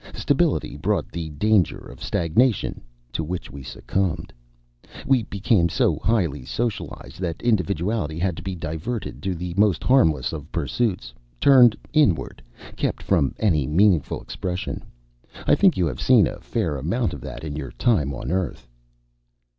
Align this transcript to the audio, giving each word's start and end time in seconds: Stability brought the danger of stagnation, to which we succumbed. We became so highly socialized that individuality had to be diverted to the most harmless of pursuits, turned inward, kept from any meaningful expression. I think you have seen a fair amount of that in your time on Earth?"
Stability 0.15 0.77
brought 0.77 1.11
the 1.11 1.29
danger 1.29 1.77
of 1.77 2.01
stagnation, 2.01 2.81
to 3.11 3.23
which 3.23 3.51
we 3.51 3.61
succumbed. 3.61 4.33
We 5.05 5.21
became 5.21 5.69
so 5.69 5.97
highly 5.99 6.43
socialized 6.43 7.19
that 7.19 7.39
individuality 7.43 8.17
had 8.17 8.35
to 8.37 8.41
be 8.41 8.55
diverted 8.55 9.21
to 9.21 9.35
the 9.35 9.53
most 9.57 9.83
harmless 9.83 10.33
of 10.33 10.51
pursuits, 10.51 11.13
turned 11.39 11.75
inward, 11.93 12.41
kept 12.75 13.03
from 13.03 13.35
any 13.37 13.67
meaningful 13.67 14.23
expression. 14.23 14.81
I 15.45 15.53
think 15.53 15.77
you 15.77 15.85
have 15.85 16.01
seen 16.01 16.25
a 16.25 16.39
fair 16.39 16.77
amount 16.77 17.13
of 17.13 17.21
that 17.21 17.43
in 17.43 17.55
your 17.55 17.69
time 17.71 18.11
on 18.11 18.31
Earth?" 18.31 18.67